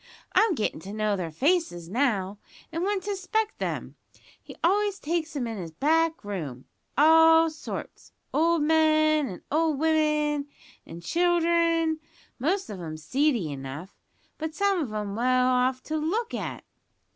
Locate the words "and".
2.71-2.81, 9.27-9.43